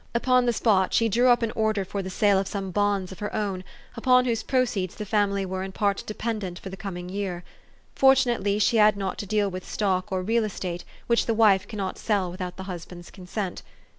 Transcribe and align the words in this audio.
Upon 0.15 0.47
the 0.47 0.51
spot 0.51 0.95
she 0.95 1.07
drew 1.07 1.27
up 1.27 1.43
an 1.43 1.51
order 1.51 1.85
for 1.85 2.01
the 2.01 2.09
sale 2.09 2.39
of 2.39 2.47
some 2.47 2.71
bonds 2.71 3.11
of 3.11 3.19
her 3.19 3.31
own, 3.35 3.63
upon 3.95 4.25
whose 4.25 4.41
proceeds 4.41 4.95
the 4.95 5.05
family 5.05 5.45
were 5.45 5.61
in 5.61 5.71
part 5.71 6.01
dependent 6.07 6.57
for 6.57 6.71
the 6.71 6.75
coming 6.75 7.07
year. 7.07 7.43
Fortunately 7.93 8.57
she 8.57 8.77
had 8.77 8.97
not 8.97 9.19
to 9.19 9.27
deal 9.27 9.51
with 9.51 9.63
stock 9.69 10.11
or 10.11 10.23
real 10.23 10.43
estate, 10.43 10.83
which 11.05 11.27
the 11.27 11.35
wife 11.35 11.67
cannot 11.67 11.99
sell 11.99 12.31
without 12.31 12.57
the 12.57 12.63
husband's 12.63 13.11
consent. 13.11 13.61